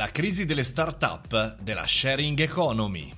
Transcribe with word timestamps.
la 0.00 0.10
crisi 0.10 0.46
delle 0.46 0.62
start-up 0.62 1.60
della 1.60 1.86
sharing 1.86 2.40
economy. 2.40 3.12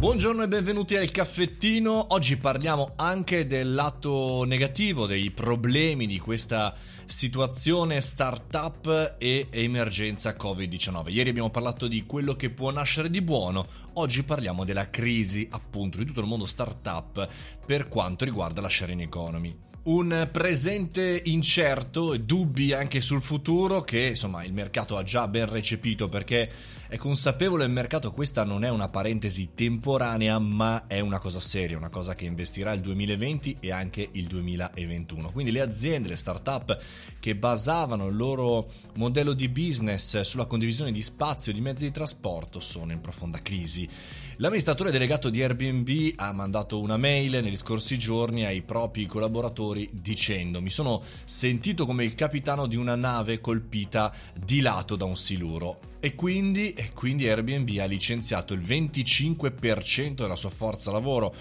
Buongiorno 0.00 0.42
e 0.42 0.48
benvenuti 0.48 0.96
al 0.96 1.12
caffettino. 1.12 2.06
Oggi 2.08 2.38
parliamo 2.38 2.94
anche 2.96 3.46
del 3.46 3.72
lato 3.72 4.42
negativo, 4.42 5.06
dei 5.06 5.30
problemi 5.30 6.08
di 6.08 6.18
questa 6.18 6.74
situazione 7.04 8.00
startup 8.00 9.14
e 9.16 9.46
emergenza 9.50 10.34
Covid-19. 10.36 11.12
Ieri 11.12 11.30
abbiamo 11.30 11.50
parlato 11.50 11.86
di 11.86 12.04
quello 12.04 12.34
che 12.34 12.50
può 12.50 12.72
nascere 12.72 13.08
di 13.08 13.22
buono, 13.22 13.64
oggi 13.92 14.24
parliamo 14.24 14.64
della 14.64 14.90
crisi 14.90 15.46
appunto 15.52 15.98
di 15.98 16.04
tutto 16.04 16.18
il 16.18 16.26
mondo 16.26 16.46
startup 16.46 17.28
per 17.64 17.86
quanto 17.86 18.24
riguarda 18.24 18.60
la 18.60 18.68
sharing 18.68 19.02
economy 19.02 19.56
un 19.84 20.28
presente 20.32 21.20
incerto 21.24 22.14
e 22.14 22.20
dubbi 22.20 22.72
anche 22.72 23.02
sul 23.02 23.20
futuro 23.20 23.82
che 23.82 24.06
insomma 24.06 24.42
il 24.44 24.52
mercato 24.52 24.96
ha 24.96 25.02
già 25.02 25.28
ben 25.28 25.50
recepito 25.50 26.08
perché 26.08 26.48
è 26.88 26.96
consapevole 26.96 27.64
il 27.64 27.70
mercato 27.70 28.12
questa 28.12 28.44
non 28.44 28.64
è 28.64 28.70
una 28.70 28.88
parentesi 28.88 29.50
temporanea 29.52 30.38
ma 30.38 30.86
è 30.86 31.00
una 31.00 31.18
cosa 31.18 31.40
seria, 31.40 31.76
una 31.76 31.88
cosa 31.88 32.14
che 32.14 32.24
investirà 32.24 32.72
il 32.72 32.80
2020 32.80 33.56
e 33.58 33.72
anche 33.72 34.08
il 34.12 34.26
2021. 34.26 35.32
Quindi 35.32 35.50
le 35.50 35.60
aziende, 35.60 36.08
le 36.08 36.16
start-up 36.16 36.78
che 37.18 37.34
basavano 37.34 38.06
il 38.06 38.16
loro 38.16 38.70
modello 38.94 39.32
di 39.32 39.48
business 39.48 40.20
sulla 40.20 40.46
condivisione 40.46 40.92
di 40.92 41.02
spazio 41.02 41.50
e 41.50 41.54
di 41.54 41.60
mezzi 41.60 41.84
di 41.84 41.90
trasporto 41.90 42.60
sono 42.60 42.92
in 42.92 43.00
profonda 43.00 43.38
crisi. 43.38 43.88
L'amministratore 44.36 44.90
delegato 44.90 45.30
di 45.30 45.42
Airbnb 45.42 46.12
ha 46.16 46.32
mandato 46.32 46.80
una 46.80 46.96
mail 46.96 47.40
negli 47.42 47.56
scorsi 47.56 47.98
giorni 47.98 48.44
ai 48.44 48.62
propri 48.62 49.06
collaboratori 49.06 49.73
dicendo 49.92 50.60
mi 50.60 50.70
sono 50.70 51.02
sentito 51.24 51.86
come 51.86 52.04
il 52.04 52.14
capitano 52.14 52.66
di 52.66 52.76
una 52.76 52.94
nave 52.94 53.40
colpita 53.40 54.14
di 54.34 54.60
lato 54.60 54.96
da 54.96 55.04
un 55.04 55.16
siluro. 55.16 55.92
E 56.00 56.14
quindi, 56.14 56.74
e 56.74 56.90
quindi 56.92 57.26
Airbnb 57.26 57.78
ha 57.78 57.86
licenziato 57.86 58.52
il 58.52 58.60
25% 58.60 60.16
della 60.16 60.36
sua 60.36 60.50
forza 60.50 60.90
lavoro. 60.90 61.34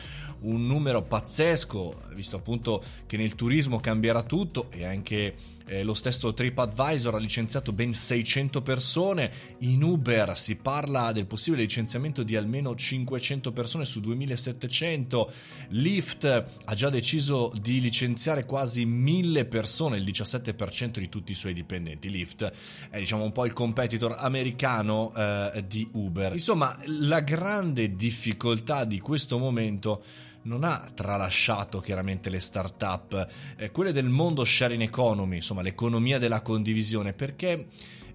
Un 0.44 0.66
numero 0.66 1.02
pazzesco, 1.02 2.02
visto 2.16 2.38
appunto 2.38 2.82
che 3.06 3.18
nel 3.18 3.36
turismo 3.36 3.82
cambierà 3.82 4.24
tutto 4.24 4.68
e 4.72 4.86
anche 4.86 5.36
eh, 5.66 5.84
lo 5.84 5.94
stesso 5.94 6.34
TripAdvisor 6.34 7.16
ha 7.16 7.18
licenziato 7.18 7.72
ben 7.72 7.94
600 7.94 8.62
persone, 8.62 9.32
in 9.60 9.84
Uber 9.84 10.38
si 10.38 10.56
parla 10.56 11.12
del 11.12 11.26
possibile 11.26 11.64
licenziamento 11.64 12.24
di 12.24 12.36
almeno 12.36 12.76
500 12.76 13.52
persone 13.52 13.86
su 13.86 14.00
2700, 14.00 15.32
Lyft 15.70 16.46
ha 16.66 16.74
già 16.74 16.90
deciso 16.90 17.52
di 17.60 17.80
licenziare 17.80 18.23
quasi 18.46 18.86
1000 18.86 19.46
persone, 19.46 19.98
il 19.98 20.04
17% 20.04 21.00
di 21.00 21.10
tutti 21.10 21.32
i 21.32 21.36
suoi 21.36 21.54
dipendenti. 21.54 22.10
Lyft 22.10 22.52
è 22.90 22.98
diciamo 22.98 23.24
un 23.24 23.32
po' 23.32 23.46
il 23.46 23.54
competitor 23.54 24.16
americano 24.18 25.14
eh, 25.16 25.64
di 25.68 25.88
Uber. 25.94 26.32
Insomma, 26.32 26.76
la 26.86 27.22
grande 27.22 27.96
difficoltà 27.96 28.86
di 28.86 29.00
questo 29.00 29.38
momento 29.38 30.04
non 30.44 30.64
ha 30.64 30.92
tralasciato 30.94 31.80
chiaramente 31.80 32.30
le 32.30 32.40
start-up, 32.40 33.28
eh, 33.58 33.72
quelle 33.72 33.92
del 33.92 34.10
mondo 34.10 34.44
sharing 34.44 34.82
economy, 34.82 35.38
insomma 35.38 35.62
l'economia 35.62 36.18
della 36.18 36.42
condivisione, 36.42 37.14
perché 37.14 37.68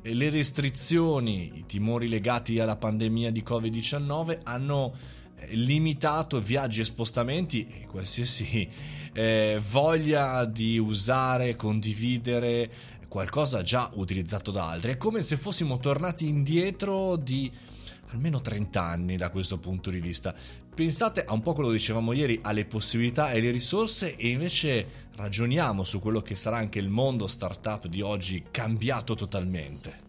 eh, 0.03 0.15
le 0.15 0.31
restrizioni, 0.31 1.53
i 1.55 1.67
timori 1.67 2.09
legati 2.09 2.59
alla 2.59 2.77
pandemia 2.77 3.31
di 3.31 3.43
Covid-19 3.47 4.41
hanno 4.45 4.95
limitato 5.51 6.41
viaggi 6.41 6.81
e 6.81 6.85
spostamenti 6.85 7.67
e 7.67 7.87
qualsiasi 7.87 8.69
eh, 9.13 9.61
voglia 9.71 10.45
di 10.45 10.79
usare, 10.79 11.57
condividere 11.57 12.71
qualcosa 13.09 13.63
già 13.63 13.91
utilizzato 13.95 14.51
da 14.51 14.69
altri. 14.69 14.93
È 14.93 14.97
come 14.97 15.21
se 15.21 15.37
fossimo 15.37 15.79
tornati 15.79 16.27
indietro 16.27 17.17
di 17.17 17.51
almeno 18.11 18.41
30 18.41 18.83
anni 18.83 19.17
da 19.17 19.31
questo 19.31 19.59
punto 19.59 19.91
di 19.91 20.01
vista. 20.01 20.35
Pensate 20.75 21.25
a 21.25 21.33
un 21.33 21.43
po' 21.43 21.53
quello 21.53 21.71
che 21.71 21.77
dicevamo 21.77 22.13
ieri, 22.13 22.39
alle 22.43 22.65
possibilità 22.65 23.31
e 23.31 23.39
alle 23.39 23.51
risorse 23.51 24.17
e 24.17 24.29
invece 24.29 25.07
ragioniamo 25.17 25.83
su 25.83 25.99
quello 25.99 26.21
che 26.21 26.35
sarà 26.35 26.57
anche 26.57 26.79
il 26.79 26.89
mondo 26.89 27.27
startup 27.27 27.87
di 27.87 28.01
oggi 28.01 28.45
cambiato 28.51 29.15
totalmente. 29.15 30.08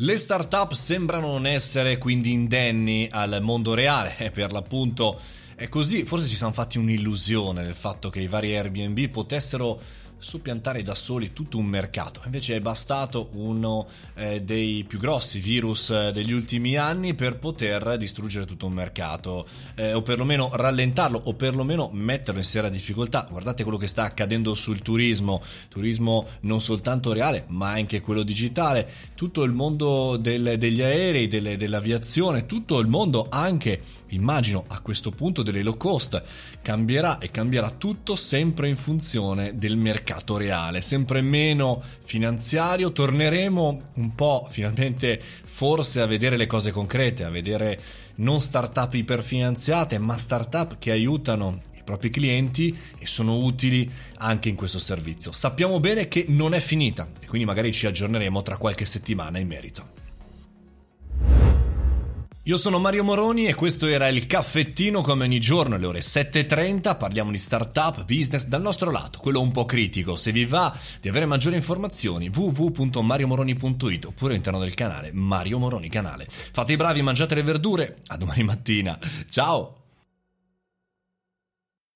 Le 0.00 0.16
startup 0.16 0.74
sembrano 0.74 1.26
non 1.26 1.44
essere 1.44 1.98
quindi 1.98 2.30
indenni 2.30 3.08
al 3.10 3.38
mondo 3.42 3.74
reale 3.74 4.16
e 4.18 4.30
per 4.30 4.52
l'appunto 4.52 5.18
è 5.56 5.68
così, 5.68 6.04
forse 6.04 6.28
ci 6.28 6.36
siamo 6.36 6.52
fatti 6.52 6.78
un'illusione 6.78 7.64
del 7.64 7.74
fatto 7.74 8.08
che 8.08 8.20
i 8.20 8.28
vari 8.28 8.56
Airbnb 8.56 9.08
potessero 9.08 9.80
soppiantare 10.18 10.82
da 10.82 10.94
soli 10.94 11.32
tutto 11.32 11.58
un 11.58 11.66
mercato. 11.66 12.20
Invece 12.24 12.56
è 12.56 12.60
bastato 12.60 13.28
uno 13.32 13.86
eh, 14.14 14.42
dei 14.42 14.84
più 14.84 14.98
grossi 14.98 15.38
virus 15.38 15.90
eh, 15.90 16.10
degli 16.12 16.32
ultimi 16.32 16.76
anni 16.76 17.14
per 17.14 17.38
poter 17.38 17.96
distruggere 17.96 18.44
tutto 18.44 18.66
un 18.66 18.72
mercato, 18.72 19.46
eh, 19.76 19.92
o 19.92 20.02
perlomeno 20.02 20.50
rallentarlo, 20.52 21.20
o 21.24 21.34
perlomeno 21.34 21.88
metterlo 21.92 22.40
in 22.40 22.46
seria 22.46 22.68
difficoltà. 22.68 23.26
Guardate 23.30 23.62
quello 23.62 23.78
che 23.78 23.86
sta 23.86 24.02
accadendo 24.02 24.54
sul 24.54 24.82
turismo, 24.82 25.40
turismo 25.68 26.26
non 26.40 26.60
soltanto 26.60 27.12
reale, 27.12 27.44
ma 27.48 27.70
anche 27.70 28.00
quello 28.00 28.22
digitale, 28.22 28.90
tutto 29.14 29.44
il 29.44 29.52
mondo 29.52 30.16
del, 30.16 30.56
degli 30.58 30.82
aerei, 30.82 31.28
delle, 31.28 31.56
dell'aviazione, 31.56 32.46
tutto 32.46 32.78
il 32.80 32.88
mondo 32.88 33.28
anche, 33.30 33.80
immagino 34.08 34.64
a 34.68 34.80
questo 34.80 35.10
punto, 35.10 35.42
delle 35.42 35.62
low 35.62 35.76
cost. 35.76 36.22
Cambierà 36.60 37.18
e 37.18 37.30
cambierà 37.30 37.70
tutto 37.70 38.16
sempre 38.16 38.68
in 38.68 38.76
funzione 38.76 39.56
del 39.56 39.76
mercato 39.76 40.07
mercato 40.08 40.38
reale, 40.38 40.80
sempre 40.80 41.20
meno 41.20 41.82
finanziario, 42.02 42.92
torneremo 42.92 43.82
un 43.94 44.14
po' 44.14 44.46
finalmente 44.50 45.20
forse 45.20 46.00
a 46.00 46.06
vedere 46.06 46.38
le 46.38 46.46
cose 46.46 46.70
concrete, 46.70 47.24
a 47.24 47.30
vedere 47.30 47.78
non 48.16 48.40
startup 48.40 48.94
iperfinanziate, 48.94 49.98
ma 49.98 50.16
startup 50.16 50.78
che 50.78 50.92
aiutano 50.92 51.60
i 51.76 51.82
propri 51.84 52.08
clienti 52.08 52.74
e 52.98 53.06
sono 53.06 53.36
utili 53.36 53.90
anche 54.18 54.48
in 54.48 54.54
questo 54.54 54.78
servizio. 54.78 55.30
Sappiamo 55.30 55.78
bene 55.78 56.08
che 56.08 56.24
non 56.28 56.54
è 56.54 56.60
finita 56.60 57.06
e 57.20 57.26
quindi 57.26 57.46
magari 57.46 57.70
ci 57.70 57.86
aggiorneremo 57.86 58.40
tra 58.40 58.56
qualche 58.56 58.86
settimana 58.86 59.38
in 59.38 59.46
merito. 59.46 59.97
Io 62.48 62.56
sono 62.56 62.78
Mario 62.78 63.04
Moroni 63.04 63.44
e 63.44 63.54
questo 63.54 63.86
era 63.88 64.08
il 64.08 64.26
caffettino 64.26 65.02
come 65.02 65.24
ogni 65.24 65.38
giorno 65.38 65.74
alle 65.74 65.84
ore 65.84 65.98
7.30 65.98 66.96
parliamo 66.96 67.30
di 67.30 67.36
startup, 67.36 68.06
business 68.06 68.46
dal 68.46 68.62
nostro 68.62 68.90
lato, 68.90 69.18
quello 69.18 69.42
un 69.42 69.52
po' 69.52 69.66
critico. 69.66 70.16
Se 70.16 70.32
vi 70.32 70.46
va 70.46 70.74
di 70.98 71.10
avere 71.10 71.26
maggiori 71.26 71.56
informazioni 71.56 72.30
www.mariomoroni.it 72.34 74.06
oppure 74.06 74.30
all'interno 74.30 74.60
del 74.60 74.72
canale 74.72 75.10
Mario 75.12 75.58
Moroni 75.58 75.90
Canale. 75.90 76.26
Fate 76.26 76.72
i 76.72 76.76
bravi, 76.76 77.02
mangiate 77.02 77.34
le 77.34 77.42
verdure, 77.42 77.98
a 78.06 78.16
domani 78.16 78.42
mattina. 78.44 78.98
Ciao! 79.28 79.77